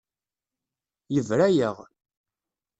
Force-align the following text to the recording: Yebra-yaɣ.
Yebra-yaɣ. 1.13 1.77